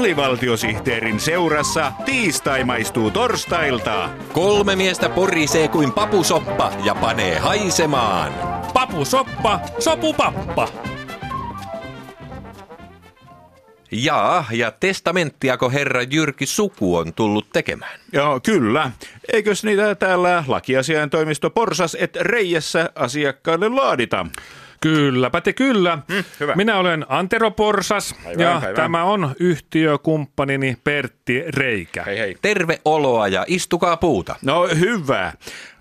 alivaltiosihteerin 0.00 1.20
seurassa 1.20 1.92
tiistai 2.04 2.64
maistuu 2.64 3.10
torstailta. 3.10 4.08
Kolme 4.32 4.76
miestä 4.76 5.08
porisee 5.08 5.68
kuin 5.68 5.92
papusoppa 5.92 6.72
ja 6.84 6.94
panee 6.94 7.38
haisemaan. 7.38 8.32
Papusoppa, 8.74 9.60
sopupappa. 9.78 10.68
Jaa, 13.92 14.44
ja 14.50 14.70
testamenttiako 14.70 15.70
herra 15.70 16.02
Jyrki 16.02 16.46
Suku 16.46 16.96
on 16.96 17.14
tullut 17.14 17.46
tekemään? 17.52 18.00
Joo, 18.12 18.40
kyllä. 18.40 18.90
Eikös 19.32 19.64
niitä 19.64 19.94
täällä 19.94 20.44
lakiasiain 20.46 21.10
toimisto 21.10 21.50
Porsas 21.50 21.96
et 22.00 22.16
Reijessä 22.16 22.90
asiakkaille 22.94 23.68
laadita? 23.68 24.26
Kylläpä 24.80 25.40
te 25.40 25.52
kyllä. 25.52 25.96
Mm, 25.96 26.24
hyvä. 26.40 26.54
Minä 26.54 26.78
olen 26.78 27.06
Antero 27.08 27.50
Porsas 27.50 28.14
Päivää, 28.24 28.44
ja 28.44 28.60
päivää. 28.60 28.82
tämä 28.82 29.04
on 29.04 29.34
yhtiökumppanini 29.40 30.76
Pertti 30.84 31.44
Reikä. 31.48 32.02
Hei 32.02 32.18
hei. 32.18 32.36
Terveoloa 32.42 33.28
ja 33.28 33.44
istukaa 33.48 33.96
puuta. 33.96 34.36
No 34.42 34.68
hyvä. 34.68 35.32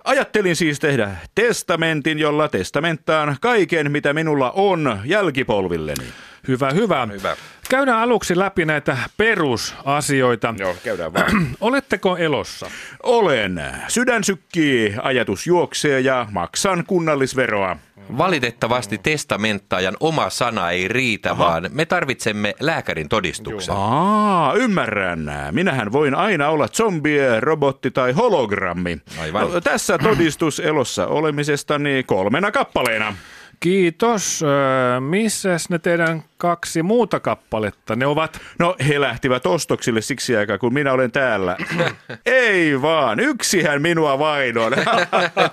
Ajattelin 0.04 0.56
siis 0.56 0.80
tehdä 0.80 1.12
testamentin, 1.36 2.20
jolla 2.20 2.48
testamenttaan 2.48 3.38
kaiken, 3.42 3.92
mitä 3.92 4.14
minulla 4.14 4.52
on 4.52 5.00
jälkipolvilleni. 5.06 6.06
Hyvä, 6.48 6.70
hyvä. 6.70 7.08
Hyvä. 7.14 7.36
Käydään 7.70 8.00
aluksi 8.00 8.40
läpi 8.40 8.66
näitä 8.66 8.98
perusasioita. 9.18 10.54
Joo, 10.58 10.76
käydään 10.84 11.14
vaan. 11.14 11.48
Oletteko 11.62 12.18
elossa? 12.18 12.72
Olen. 13.04 13.62
Sydän 13.88 14.24
sykkii, 14.24 14.96
ajatus 15.04 15.48
juoksee 15.48 16.00
ja 16.00 16.28
maksan 16.32 16.84
kunnallisveroa. 16.88 17.78
Valitettavasti 18.18 18.98
testamenttaajan 18.98 19.98
oma 20.00 20.30
sana 20.30 20.72
ei 20.72 20.88
riitä, 20.88 21.32
Aha. 21.32 21.46
vaan 21.46 21.70
me 21.72 21.86
tarvitsemme 21.86 22.54
lääkärin 22.60 23.10
todistuksen. 23.10 23.76
Aa, 23.78 24.54
ymmärrän. 24.54 25.32
Minähän 25.52 25.92
voin 25.92 26.16
aina 26.16 26.50
olla 26.50 26.68
zombie, 26.68 27.40
robotti 27.40 27.92
tai 27.92 28.12
hologrammi. 28.12 28.98
Aivan. 29.22 29.52
No, 29.54 29.62
tässä 29.62 29.98
todistus 29.98 30.60
elossa 30.60 31.08
olemisestani 31.08 32.04
kolmena 32.04 32.52
kappaleena. 32.52 33.14
Kiitos. 33.60 34.44
Öö, 34.44 35.00
missäs 35.00 35.70
ne 35.70 35.80
teidän 35.80 36.24
kaksi 36.38 36.84
muuta 36.84 37.20
kappaletta? 37.20 37.96
Ne 37.96 38.06
ovat... 38.06 38.40
No, 38.60 38.76
he 38.88 39.02
lähtivät 39.02 39.46
ostoksille 39.46 40.02
siksi 40.02 40.36
aikaa, 40.36 40.58
kun 40.58 40.74
minä 40.74 40.94
olen 40.94 41.12
täällä. 41.12 41.58
Ei 42.26 42.82
vaan, 42.82 43.20
yksihän 43.20 43.82
minua 43.82 44.20
vain 44.20 44.58
on. 44.58 44.72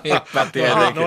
Niinpä 0.03 0.47
tietenkin. 0.53 1.03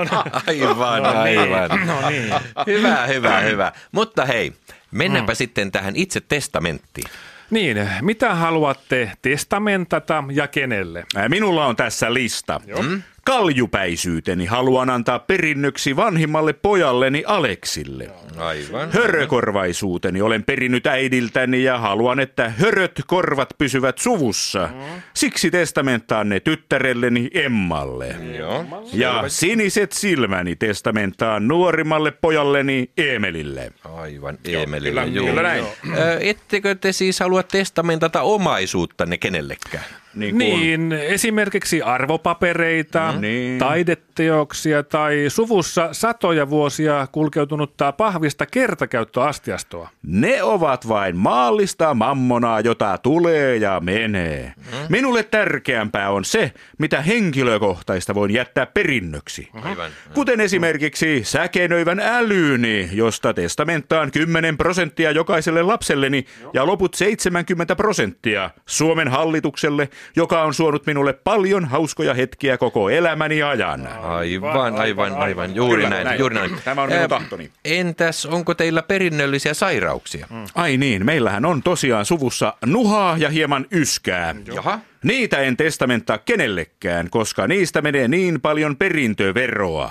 Aivan, 0.47 1.07
aivan. 1.07 1.87
No 1.87 2.09
niin. 2.09 2.35
Hyvä, 2.67 3.07
hyvä, 3.07 3.41
hyvä. 3.41 3.73
Mutta 3.93 4.27
hei, 4.27 4.53
mennäänpä 4.91 5.35
sitten 5.35 5.73
tähän 5.73 5.97
itse 5.97 6.21
testamenttiin. 6.21 7.11
Niin, 7.51 7.89
mitä 8.01 8.35
haluatte 8.35 9.13
testamentata 9.23 10.25
ja 10.33 10.49
kenelle? 10.49 11.05
Minulla 11.29 11.67
on 11.67 11.77
tässä 11.77 12.15
lista. 12.15 12.61
Mm? 12.83 13.03
Kaljupäisyyteni 13.31 14.47
haluan 14.47 14.91
antaa 14.91 15.19
perinnöksi 15.19 15.97
vanhimmalle 15.97 16.53
pojalleni 16.53 17.25
Aleksille. 17.27 18.11
Aivan. 18.37 18.93
Hörökorvaisuuteni 18.93 20.23
olen 20.23 20.45
perinnyt 20.45 20.87
äidiltäni 20.87 21.63
ja 21.63 21.79
haluan, 21.79 22.21
että 22.21 22.49
höröt 22.49 23.01
korvat 23.07 23.49
pysyvät 23.59 23.99
suvussa. 23.99 24.69
Siksi 25.15 25.51
testamenttaan 25.51 26.29
ne 26.29 26.41
tyttärelleni 26.41 27.31
Emmalle. 27.35 28.17
Joo. 28.39 28.65
Ja 28.93 29.25
siniset 29.27 29.93
silmäni 29.93 30.57
testamenttaan 30.57 31.49
nuorimmalle 31.49 32.11
pojalleni 32.11 32.91
Emelille. 32.97 33.73
Aivan, 33.85 34.39
Emelille, 34.45 35.01
kyllä, 35.01 35.17
juu. 35.17 35.27
kyllä 35.27 35.43
näin. 35.43 35.65
Ö, 35.99 36.19
Ettekö 36.21 36.75
te 36.75 36.93
siis 36.93 37.21
halua 37.21 37.43
testamentata 37.43 38.23
omaisuuttanne 38.23 39.19
kenellekään? 39.19 40.00
Niin, 40.15 40.31
kuin- 40.35 40.39
Niin, 40.39 40.93
esimerkiksi 40.93 41.83
arvopapereita, 41.83 43.13
Niin. 43.13 43.59
taideteoksia 43.59 44.83
tai 44.83 45.25
suvussa 45.29 45.89
satoja 45.93 46.51
vuosia 46.51 47.07
kulkeutunutta 47.13 47.93
pahvista 47.93 48.47
kertakäyttöastiastoa. 48.47 49.89
Ne 50.03 50.43
ovat 50.43 50.89
vain 50.89 51.17
maallista 51.17 51.95
mammonaa, 51.95 52.61
jota 52.61 52.99
tulee 52.99 53.57
ja 53.57 53.81
menee. 53.81 54.53
Minulle 54.89 55.23
tärkeämpää 55.23 56.11
on 56.11 56.25
se, 56.25 56.53
mitä 56.79 57.03
henkilökohtaista 57.03 58.15
voin 58.15 58.31
jättää 58.31 58.67
perinnöksi. 58.67 59.49
Aivan. 59.63 59.91
Kuten 60.15 60.41
esimerkiksi 60.41 61.21
säkenöivän 61.25 62.01
älyni, 62.01 62.89
josta 62.93 63.35
testamenttaan 63.35 64.11
10 64.11 64.57
prosenttia 64.57 65.11
jokaiselle 65.11 65.63
lapselleni 65.63 66.25
ja 66.55 66.67
loput 66.67 66.95
70 66.95 67.77
prosenttia 67.77 68.51
Suomen 68.67 69.09
hallitukselle, 69.09 69.89
joka 70.17 70.43
on 70.43 70.55
suonut 70.55 70.87
minulle 70.87 71.13
paljon 71.13 71.65
hauskoja 71.65 72.15
hetkiä 72.15 72.59
koko 72.59 72.91
elämäni 72.91 73.43
ajan. 73.43 73.87
Aivan, 74.03 74.77
aivan, 74.77 75.13
aivan. 75.13 75.55
Juuri 75.55 75.75
Kyllä, 75.75 75.91
näin, 75.91 76.05
näin. 76.05 76.19
juuri 76.19 76.35
näin. 76.35 76.51
Tämä 76.65 76.83
on 76.83 76.89
minun 76.89 77.09
tahtoni. 77.09 77.51
Entäs 77.65 78.27
onko 78.27 78.55
teillä 78.55 78.83
perinnöllisiä 78.83 79.55
sairauksia? 79.55 80.27
Ai 80.55 80.77
niin, 80.77 81.07
meillähän 81.07 81.45
on 81.45 81.63
tosiaan 81.63 82.05
suvussa 82.05 82.55
nuhaa 82.67 83.17
ja 83.19 83.29
hieman 83.29 83.67
yskää. 83.73 84.35
Jaha. 84.55 84.79
Niitä 85.05 85.39
en 85.39 85.57
testamenttaa 85.57 86.19
kenellekään, 86.19 87.11
koska 87.11 87.47
niistä 87.47 87.83
menee 87.83 88.09
niin 88.09 88.41
paljon 88.41 88.77
perintöveroa. 88.77 89.91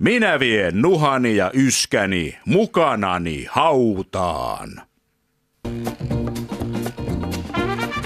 Minä 0.00 0.40
vien 0.40 0.82
nuhani 0.82 1.36
ja 1.36 1.50
yskäni 1.54 2.38
mukanani 2.44 3.46
hautaan. 3.50 4.82